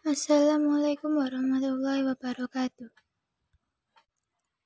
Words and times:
Assalamualaikum 0.00 1.12
warahmatullahi 1.12 2.00
wabarakatuh. 2.08 2.88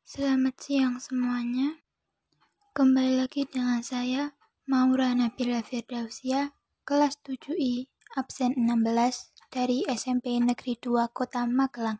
Selamat 0.07 0.55
siang 0.63 1.03
semuanya. 1.03 1.83
Kembali 2.71 3.19
lagi 3.19 3.43
dengan 3.43 3.83
saya, 3.83 4.39
Maura 4.71 5.11
Nabila 5.11 5.59
Firdausia, 5.67 6.55
kelas 6.87 7.19
7I, 7.27 7.91
absen 8.15 8.55
16 8.55 9.51
dari 9.51 9.83
SMP 9.91 10.39
Negeri 10.39 10.79
2 10.79 11.11
Kota 11.11 11.51
Magelang. 11.51 11.99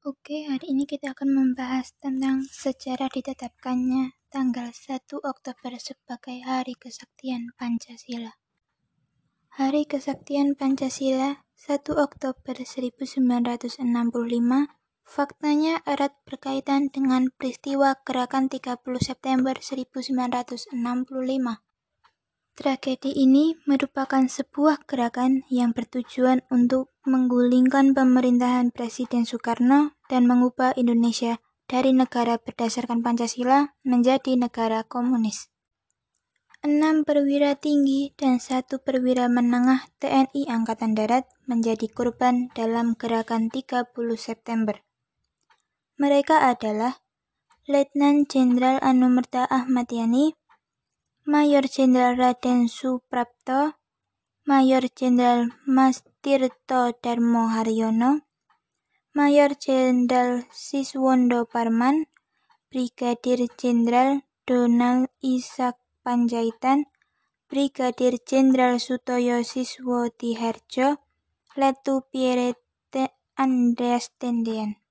Oke, 0.00 0.48
hari 0.48 0.72
ini 0.72 0.88
kita 0.88 1.12
akan 1.12 1.28
membahas 1.28 1.92
tentang 2.00 2.40
sejarah 2.48 3.12
ditetapkannya 3.12 4.16
tanggal 4.32 4.72
1 4.72 4.96
Oktober 5.20 5.76
sebagai 5.76 6.40
Hari 6.40 6.72
Kesaktian 6.80 7.52
Pancasila. 7.60 8.40
Hari 9.60 9.84
Kesaktian 9.84 10.56
Pancasila 10.56 11.43
1 11.54 11.86
Oktober 11.94 12.58
1965 12.58 13.22
faktanya 15.06 15.78
erat 15.86 16.10
berkaitan 16.26 16.90
dengan 16.90 17.30
peristiwa 17.30 17.94
Gerakan 18.02 18.50
30 18.50 18.82
September 18.98 19.54
1965. 19.54 20.74
Tragedi 22.58 23.10
ini 23.14 23.54
merupakan 23.70 24.26
sebuah 24.26 24.82
gerakan 24.90 25.46
yang 25.46 25.70
bertujuan 25.70 26.42
untuk 26.50 26.90
menggulingkan 27.06 27.94
pemerintahan 27.94 28.74
Presiden 28.74 29.22
Soekarno 29.22 29.94
dan 30.10 30.26
mengubah 30.26 30.74
Indonesia 30.74 31.38
dari 31.70 31.94
negara 31.94 32.38
berdasarkan 32.42 33.00
Pancasila 33.06 33.78
menjadi 33.86 34.34
negara 34.34 34.82
komunis 34.82 35.53
enam 36.64 37.04
perwira 37.04 37.60
tinggi 37.60 38.16
dan 38.16 38.40
satu 38.40 38.80
perwira 38.80 39.28
menengah 39.28 39.84
TNI 40.00 40.48
Angkatan 40.48 40.96
Darat 40.96 41.28
menjadi 41.44 41.92
korban 41.92 42.48
dalam 42.56 42.96
gerakan 42.96 43.52
30 43.52 43.92
September. 44.16 44.80
Mereka 46.00 46.40
adalah 46.40 47.04
Letnan 47.68 48.24
Jenderal 48.24 48.80
Anumerta 48.80 49.44
Ahmad 49.44 49.92
Yani, 49.92 50.32
Mayor 51.28 51.68
Jenderal 51.68 52.16
Raden 52.16 52.72
Suprapto, 52.72 53.76
Mayor 54.48 54.88
Jenderal 54.88 55.52
Mas 55.68 56.00
Tirto 56.24 56.96
Darmo 56.96 57.52
Haryono, 57.52 58.24
Mayor 59.12 59.52
Jenderal 59.60 60.48
Siswondo 60.48 61.44
Parman, 61.44 62.08
Brigadir 62.72 63.52
Jenderal 63.52 64.24
Donald 64.48 65.12
Isak 65.20 65.83
Panjaitan, 66.04 66.92
Brigadir 67.48 68.20
Jenderal 68.20 68.76
Sutoyo 68.76 69.40
Siswo 69.40 70.12
Diharjo, 70.12 71.00
Letu 71.56 72.04
Pierre 72.12 72.60
Andreas 73.40 74.12
Tendian. 74.20 74.84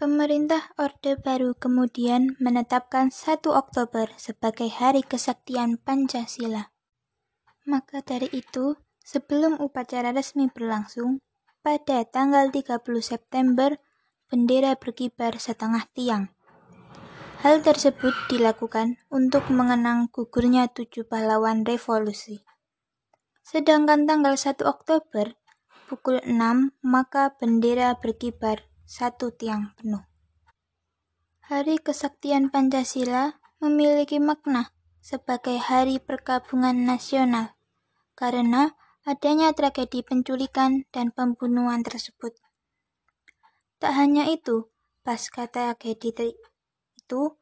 Pemerintah 0.00 0.72
Orde 0.80 1.20
Baru 1.20 1.52
kemudian 1.52 2.40
menetapkan 2.40 3.12
1 3.12 3.44
Oktober 3.52 4.08
sebagai 4.16 4.72
Hari 4.72 5.04
Kesaktian 5.04 5.76
Pancasila. 5.76 6.72
Maka 7.68 8.00
dari 8.00 8.32
itu, 8.32 8.80
sebelum 9.04 9.60
upacara 9.60 10.16
resmi 10.16 10.48
berlangsung, 10.48 11.20
pada 11.60 12.08
tanggal 12.08 12.48
30 12.48 12.80
September, 13.04 13.76
bendera 14.32 14.80
berkibar 14.80 15.36
setengah 15.36 15.84
tiang. 15.92 16.32
Hal 17.40 17.64
tersebut 17.64 18.12
dilakukan 18.28 19.00
untuk 19.08 19.48
mengenang 19.48 20.12
gugurnya 20.12 20.68
tujuh 20.68 21.08
pahlawan 21.08 21.64
revolusi. 21.64 22.44
Sedangkan 23.40 24.04
tanggal 24.04 24.36
1 24.36 24.60
Oktober 24.68 25.40
pukul 25.88 26.20
6 26.20 26.36
maka 26.84 27.32
bendera 27.40 27.96
berkibar 27.96 28.68
satu 28.84 29.32
tiang 29.32 29.72
penuh. 29.80 30.04
Hari 31.48 31.80
Kesaktian 31.80 32.52
Pancasila 32.52 33.40
memiliki 33.56 34.20
makna 34.20 34.76
sebagai 35.00 35.56
hari 35.56 35.96
perkabungan 35.96 36.76
nasional 36.84 37.56
karena 38.20 38.76
adanya 39.08 39.56
tragedi 39.56 40.04
penculikan 40.04 40.84
dan 40.92 41.08
pembunuhan 41.08 41.80
tersebut. 41.80 42.36
Tak 43.80 43.96
hanya 43.96 44.28
itu, 44.28 44.68
pasca 45.00 45.48
tragedi 45.48 46.12
itu 47.10 47.34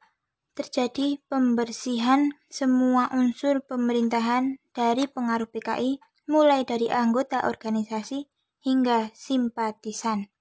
terjadi 0.57 1.21
pembersihan 1.29 2.33
semua 2.49 3.13
unsur 3.13 3.61
pemerintahan 3.61 4.57
dari 4.73 5.05
pengaruh 5.05 5.45
PKI, 5.45 6.01
mulai 6.25 6.65
dari 6.65 6.89
anggota 6.89 7.45
organisasi 7.45 8.33
hingga 8.65 9.13
simpatisan. 9.13 10.33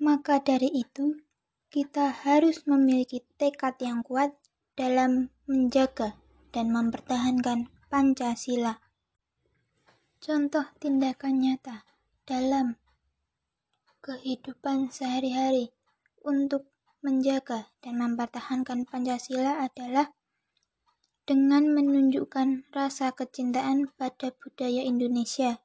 Maka 0.00 0.40
dari 0.40 0.72
itu, 0.72 1.20
kita 1.68 2.08
harus 2.24 2.64
memiliki 2.64 3.20
tekad 3.36 3.76
yang 3.84 4.00
kuat 4.00 4.32
dalam 4.80 5.28
menjaga 5.44 6.16
dan 6.56 6.72
mempertahankan 6.72 7.68
Pancasila. 7.92 8.80
Contoh 10.24 10.64
tindakan 10.80 11.36
nyata 11.36 11.84
dalam 12.24 12.80
kehidupan 14.00 14.88
sehari-hari 14.88 15.76
untuk 16.24 16.71
menjaga 17.02 17.74
dan 17.82 17.98
mempertahankan 17.98 18.86
Pancasila 18.86 19.58
adalah 19.66 20.14
dengan 21.26 21.70
menunjukkan 21.70 22.70
rasa 22.70 23.10
kecintaan 23.14 23.90
pada 23.94 24.34
budaya 24.38 24.82
Indonesia. 24.86 25.62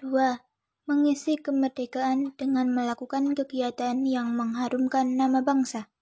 2. 0.00 0.40
Mengisi 0.88 1.36
kemerdekaan 1.36 2.32
dengan 2.40 2.72
melakukan 2.72 3.36
kegiatan 3.36 4.00
yang 4.04 4.32
mengharumkan 4.32 5.12
nama 5.16 5.44
bangsa. 5.44 5.92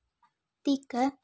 3. 0.62 1.18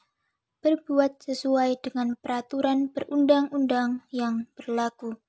Berbuat 0.59 1.23
sesuai 1.23 1.79
dengan 1.87 2.19
peraturan 2.19 2.91
perundang-undang 2.91 4.03
yang 4.11 4.51
berlaku. 4.59 5.23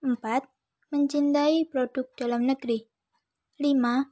4. 0.00 0.16
Mencintai 0.88 1.68
produk 1.68 2.08
dalam 2.16 2.48
negeri. 2.48 2.88
5. 3.60 4.08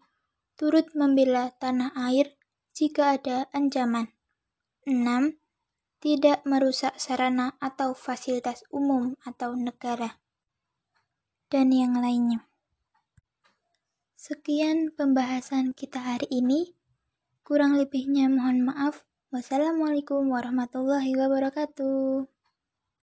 Turut 0.56 0.88
membela 0.92 1.52
tanah 1.56 1.96
air 1.96 2.35
jika 2.76 3.16
ada 3.16 3.48
ancaman. 3.56 4.12
6. 4.84 5.40
Tidak 5.96 6.44
merusak 6.44 7.00
sarana 7.00 7.56
atau 7.56 7.96
fasilitas 7.96 8.68
umum 8.68 9.16
atau 9.24 9.56
negara. 9.56 10.20
Dan 11.48 11.72
yang 11.72 11.96
lainnya. 11.96 12.44
Sekian 14.12 14.92
pembahasan 14.92 15.72
kita 15.72 16.04
hari 16.04 16.28
ini. 16.28 16.76
Kurang 17.40 17.80
lebihnya 17.80 18.28
mohon 18.28 18.68
maaf. 18.68 19.08
Wassalamualaikum 19.32 20.28
warahmatullahi 20.28 21.16
wabarakatuh. 21.16 22.35